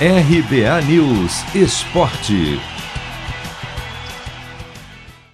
RBA 0.00 0.82
News 0.88 1.54
Esporte. 1.54 2.58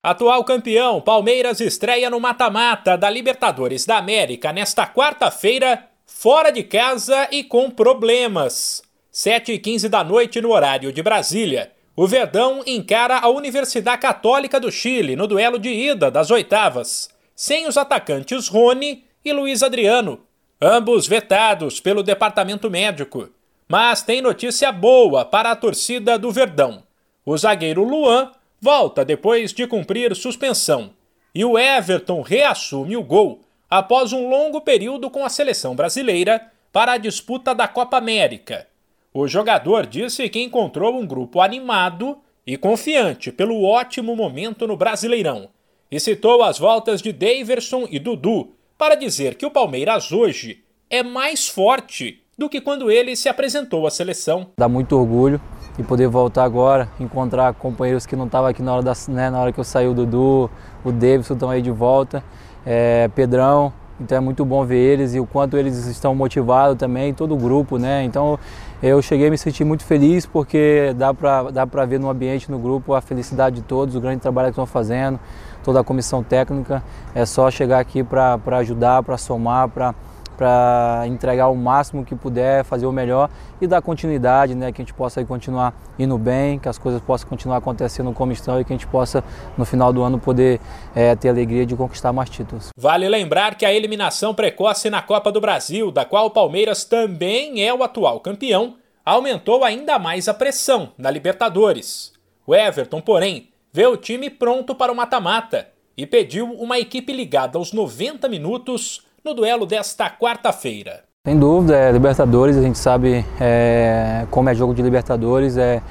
Atual 0.00 0.44
campeão, 0.44 1.00
Palmeiras 1.00 1.60
estreia 1.60 2.08
no 2.08 2.20
mata-mata 2.20 2.96
da 2.96 3.10
Libertadores 3.10 3.84
da 3.84 3.98
América 3.98 4.52
nesta 4.52 4.86
quarta-feira, 4.86 5.88
fora 6.06 6.52
de 6.52 6.62
casa 6.62 7.26
e 7.32 7.42
com 7.42 7.68
problemas. 7.68 8.80
7h15 9.12 9.88
da 9.88 10.04
noite 10.04 10.40
no 10.40 10.52
horário 10.52 10.92
de 10.92 11.02
Brasília. 11.02 11.72
O 11.96 12.06
Verdão 12.06 12.62
encara 12.64 13.18
a 13.18 13.28
Universidade 13.28 14.02
Católica 14.02 14.60
do 14.60 14.70
Chile 14.70 15.16
no 15.16 15.26
duelo 15.26 15.58
de 15.58 15.70
ida 15.70 16.12
das 16.12 16.30
oitavas, 16.30 17.10
sem 17.34 17.66
os 17.66 17.76
atacantes 17.76 18.46
Rony 18.46 19.02
e 19.24 19.32
Luiz 19.32 19.64
Adriano, 19.64 20.20
ambos 20.62 21.08
vetados 21.08 21.80
pelo 21.80 22.04
departamento 22.04 22.70
médico. 22.70 23.33
Mas 23.68 24.02
tem 24.02 24.20
notícia 24.20 24.70
boa 24.70 25.24
para 25.24 25.50
a 25.50 25.56
torcida 25.56 26.18
do 26.18 26.30
Verdão. 26.30 26.82
O 27.24 27.36
zagueiro 27.36 27.82
Luan 27.82 28.30
volta 28.60 29.04
depois 29.04 29.52
de 29.52 29.66
cumprir 29.66 30.14
suspensão 30.14 30.90
e 31.34 31.44
o 31.44 31.58
Everton 31.58 32.22
reassume 32.22 32.96
o 32.96 33.02
gol 33.02 33.40
após 33.68 34.12
um 34.12 34.28
longo 34.28 34.60
período 34.60 35.10
com 35.10 35.24
a 35.24 35.28
seleção 35.28 35.74
brasileira 35.74 36.50
para 36.72 36.92
a 36.92 36.98
disputa 36.98 37.54
da 37.54 37.66
Copa 37.66 37.96
América. 37.96 38.68
O 39.12 39.26
jogador 39.26 39.86
disse 39.86 40.28
que 40.28 40.42
encontrou 40.42 40.94
um 40.98 41.06
grupo 41.06 41.40
animado 41.40 42.18
e 42.46 42.56
confiante 42.56 43.32
pelo 43.32 43.62
ótimo 43.62 44.14
momento 44.14 44.66
no 44.66 44.76
Brasileirão 44.76 45.48
e 45.90 46.00
citou 46.00 46.42
as 46.42 46.58
voltas 46.58 47.00
de 47.00 47.12
Daverson 47.12 47.86
e 47.90 47.98
Dudu 47.98 48.54
para 48.76 48.94
dizer 48.96 49.36
que 49.36 49.46
o 49.46 49.50
Palmeiras 49.50 50.10
hoje 50.10 50.64
é 50.90 51.02
mais 51.02 51.48
forte 51.48 52.23
do 52.36 52.48
que 52.48 52.60
quando 52.60 52.90
ele 52.90 53.16
se 53.16 53.28
apresentou 53.28 53.86
à 53.86 53.90
seleção. 53.90 54.48
Dá 54.58 54.68
muito 54.68 54.96
orgulho 54.98 55.40
e 55.78 55.82
poder 55.82 56.08
voltar 56.08 56.44
agora, 56.44 56.88
encontrar 57.00 57.52
companheiros 57.54 58.06
que 58.06 58.14
não 58.14 58.26
estavam 58.26 58.48
aqui 58.48 58.62
na 58.62 58.74
hora, 58.74 58.82
da, 58.82 58.92
né, 59.08 59.30
na 59.30 59.40
hora 59.40 59.52
que 59.52 59.58
eu 59.58 59.64
saí, 59.64 59.88
o 59.88 59.94
Dudu, 59.94 60.50
o 60.84 60.92
Davidson 60.92 61.34
estão 61.34 61.50
aí 61.50 61.60
de 61.60 61.70
volta, 61.70 62.22
é, 62.64 63.08
Pedrão, 63.14 63.72
então 64.00 64.18
é 64.18 64.20
muito 64.20 64.44
bom 64.44 64.64
ver 64.64 64.76
eles 64.76 65.14
e 65.14 65.20
o 65.20 65.26
quanto 65.26 65.56
eles 65.56 65.86
estão 65.86 66.14
motivados 66.14 66.76
também, 66.76 67.14
todo 67.14 67.34
o 67.34 67.36
grupo, 67.36 67.78
né? 67.78 68.02
Então 68.02 68.38
eu 68.82 69.00
cheguei 69.00 69.28
a 69.28 69.30
me 69.30 69.38
sentir 69.38 69.64
muito 69.64 69.84
feliz 69.84 70.26
porque 70.26 70.92
dá 70.96 71.14
para 71.14 71.50
dá 71.50 71.64
ver 71.64 72.00
no 72.00 72.10
ambiente, 72.10 72.50
no 72.50 72.58
grupo, 72.58 72.94
a 72.94 73.00
felicidade 73.00 73.56
de 73.56 73.62
todos, 73.62 73.94
o 73.94 74.00
grande 74.00 74.20
trabalho 74.20 74.46
que 74.46 74.52
estão 74.52 74.66
fazendo, 74.66 75.18
toda 75.62 75.80
a 75.80 75.84
comissão 75.84 76.22
técnica. 76.24 76.82
É 77.14 77.24
só 77.24 77.50
chegar 77.50 77.78
aqui 77.78 78.02
para 78.02 78.38
ajudar, 78.58 79.02
para 79.04 79.16
somar, 79.16 79.68
para 79.68 79.94
para 80.36 81.04
entregar 81.06 81.48
o 81.48 81.56
máximo 81.56 82.04
que 82.04 82.14
puder, 82.14 82.64
fazer 82.64 82.86
o 82.86 82.92
melhor 82.92 83.30
e 83.60 83.66
dar 83.66 83.80
continuidade, 83.80 84.54
né, 84.54 84.72
que 84.72 84.82
a 84.82 84.84
gente 84.84 84.94
possa 84.94 85.24
continuar 85.24 85.74
indo 85.98 86.18
bem, 86.18 86.58
que 86.58 86.68
as 86.68 86.78
coisas 86.78 87.00
possam 87.00 87.28
continuar 87.28 87.58
acontecendo 87.58 88.12
como 88.12 88.32
estão 88.32 88.60
e 88.60 88.64
que 88.64 88.72
a 88.72 88.76
gente 88.76 88.86
possa 88.86 89.22
no 89.56 89.64
final 89.64 89.92
do 89.92 90.02
ano 90.02 90.18
poder 90.18 90.60
é, 90.94 91.14
ter 91.14 91.28
a 91.28 91.32
alegria 91.32 91.64
de 91.64 91.76
conquistar 91.76 92.12
mais 92.12 92.28
títulos. 92.28 92.68
Vale 92.76 93.08
lembrar 93.08 93.54
que 93.54 93.64
a 93.64 93.72
eliminação 93.72 94.34
precoce 94.34 94.90
na 94.90 95.02
Copa 95.02 95.30
do 95.30 95.40
Brasil, 95.40 95.90
da 95.90 96.04
qual 96.04 96.26
o 96.26 96.30
Palmeiras 96.30 96.84
também 96.84 97.64
é 97.64 97.72
o 97.72 97.82
atual 97.82 98.20
campeão, 98.20 98.76
aumentou 99.04 99.62
ainda 99.64 99.98
mais 99.98 100.28
a 100.28 100.34
pressão 100.34 100.92
na 100.96 101.10
Libertadores. 101.10 102.12
O 102.46 102.54
Everton, 102.54 103.00
porém, 103.00 103.48
vê 103.72 103.86
o 103.86 103.96
time 103.96 104.30
pronto 104.30 104.74
para 104.74 104.92
o 104.92 104.96
mata-mata 104.96 105.68
e 105.96 106.06
pediu 106.06 106.50
uma 106.52 106.78
equipe 106.78 107.12
ligada 107.12 107.58
aos 107.58 107.72
90 107.72 108.28
minutos 108.28 109.02
no 109.24 109.32
duelo 109.32 109.64
desta 109.64 110.10
quarta-feira. 110.10 111.04
Sem 111.26 111.38
dúvida, 111.38 111.74
é 111.74 111.90
Libertadores, 111.90 112.58
a 112.58 112.60
gente 112.60 112.76
sabe 112.76 113.24
é, 113.40 114.26
como 114.30 114.50
é 114.50 114.54
jogo 114.54 114.74
de 114.74 114.82
Libertadores, 114.82 115.56
é, 115.56 115.82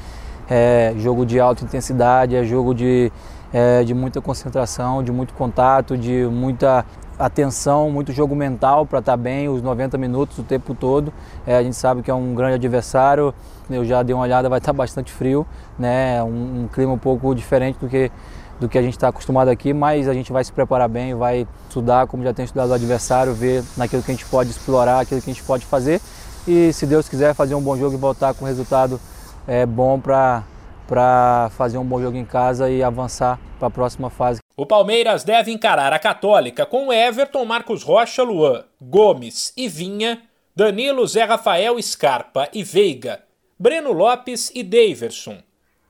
é, 0.47 0.93
jogo 0.97 1.25
de 1.25 1.39
alta 1.39 1.63
intensidade, 1.63 2.35
é 2.35 2.43
jogo 2.43 2.75
de, 2.75 3.11
é, 3.51 3.83
de 3.83 3.95
muita 3.95 4.21
concentração, 4.21 5.01
de 5.01 5.11
muito 5.11 5.33
contato, 5.33 5.97
de 5.97 6.27
muita 6.27 6.85
atenção, 7.17 7.89
muito 7.89 8.11
jogo 8.11 8.35
mental 8.35 8.85
para 8.85 8.99
estar 8.99 9.13
tá 9.13 9.17
bem 9.17 9.49
os 9.49 9.63
90 9.63 9.97
minutos 9.97 10.37
o 10.37 10.43
tempo 10.43 10.75
todo. 10.75 11.11
É, 11.47 11.57
a 11.57 11.63
gente 11.63 11.75
sabe 11.75 12.03
que 12.03 12.11
é 12.11 12.13
um 12.13 12.35
grande 12.35 12.53
adversário, 12.53 13.33
eu 13.67 13.83
já 13.83 14.03
dei 14.03 14.13
uma 14.13 14.25
olhada, 14.25 14.47
vai 14.47 14.59
estar 14.59 14.73
tá 14.73 14.77
bastante 14.77 15.11
frio, 15.11 15.43
né? 15.79 16.21
Um, 16.21 16.65
um 16.65 16.69
clima 16.71 16.93
um 16.93 16.99
pouco 16.99 17.33
diferente 17.33 17.79
do 17.79 17.87
que 17.87 18.11
do 18.59 18.69
que 18.69 18.77
a 18.77 18.81
gente 18.81 18.93
está 18.93 19.07
acostumado 19.07 19.49
aqui, 19.49 19.73
mas 19.73 20.07
a 20.07 20.13
gente 20.13 20.31
vai 20.31 20.43
se 20.43 20.51
preparar 20.51 20.87
bem, 20.87 21.13
vai 21.15 21.47
estudar 21.67 22.07
como 22.07 22.23
já 22.23 22.33
tem 22.33 22.45
estudado 22.45 22.69
o 22.69 22.73
adversário, 22.73 23.33
ver 23.33 23.63
naquilo 23.75 24.01
que 24.01 24.11
a 24.11 24.13
gente 24.13 24.25
pode 24.25 24.49
explorar, 24.51 24.99
aquilo 24.99 25.21
que 25.21 25.29
a 25.29 25.33
gente 25.33 25.43
pode 25.43 25.65
fazer 25.65 25.99
e, 26.47 26.71
se 26.73 26.85
Deus 26.85 27.07
quiser, 27.07 27.33
fazer 27.33 27.55
um 27.55 27.61
bom 27.61 27.77
jogo 27.77 27.95
e 27.95 27.97
voltar 27.97 28.33
com 28.33 28.45
resultado 28.45 28.99
é, 29.47 29.65
bom 29.65 29.99
para 29.99 30.43
para 30.85 31.49
fazer 31.57 31.77
um 31.77 31.85
bom 31.85 31.99
jogo 32.01 32.17
em 32.17 32.25
casa 32.25 32.69
e 32.69 32.83
avançar 32.83 33.39
para 33.57 33.69
a 33.69 33.71
próxima 33.71 34.09
fase. 34.09 34.41
O 34.55 34.65
Palmeiras 34.65 35.23
deve 35.23 35.49
encarar 35.49 35.93
a 35.93 35.97
Católica 35.97 36.65
com 36.65 36.91
Everton, 36.91 37.45
Marcos 37.45 37.83
Rocha, 37.83 38.21
Luan, 38.21 38.65
Gomes 38.81 39.53
e 39.55 39.67
Vinha, 39.67 40.21
Danilo, 40.55 41.07
Zé 41.07 41.23
Rafael, 41.23 41.81
Scarpa 41.81 42.49
e 42.53 42.63
Veiga, 42.63 43.23
Breno 43.57 43.93
Lopes 43.93 44.51
e 44.53 44.61
Daverson. 44.61 45.37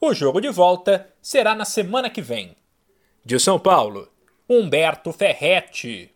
O 0.06 0.14
jogo 0.14 0.42
de 0.42 0.50
volta 0.50 1.08
será 1.22 1.56
na 1.56 1.64
semana 1.64 2.10
que 2.10 2.22
vem. 2.22 2.58
De 3.24 3.40
São 3.40 3.58
Paulo, 3.58 4.12
Humberto 4.50 5.14
Ferretti. 5.14 6.13